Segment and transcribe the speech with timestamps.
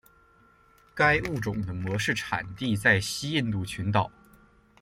[0.95, 4.11] 该物种的模式产地在西印度群岛。